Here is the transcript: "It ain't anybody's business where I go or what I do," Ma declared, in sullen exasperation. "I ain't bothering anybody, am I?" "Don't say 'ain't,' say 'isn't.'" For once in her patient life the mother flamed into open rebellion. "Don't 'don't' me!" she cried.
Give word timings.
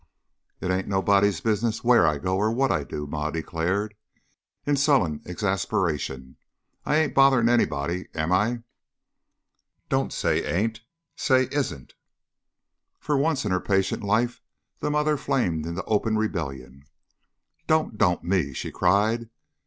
"It 0.61 0.71
ain't 0.71 0.91
anybody's 0.91 1.41
business 1.41 1.83
where 1.83 2.07
I 2.07 2.17
go 2.17 2.35
or 2.37 2.49
what 2.51 2.71
I 2.71 2.83
do," 2.83 3.05
Ma 3.05 3.29
declared, 3.29 3.93
in 4.65 4.75
sullen 4.75 5.21
exasperation. 5.27 6.37
"I 6.87 6.95
ain't 6.95 7.13
bothering 7.13 7.47
anybody, 7.47 8.07
am 8.15 8.31
I?" 8.31 8.63
"Don't 9.89 10.11
say 10.11 10.43
'ain't,' 10.43 10.81
say 11.15 11.47
'isn't.'" 11.51 11.93
For 12.99 13.15
once 13.15 13.45
in 13.45 13.51
her 13.51 13.59
patient 13.61 14.03
life 14.03 14.41
the 14.79 14.89
mother 14.89 15.17
flamed 15.17 15.67
into 15.67 15.83
open 15.83 16.17
rebellion. 16.17 16.85
"Don't 17.67 17.99
'don't' 17.99 18.23
me!" 18.23 18.53
she 18.53 18.71
cried. 18.71 19.29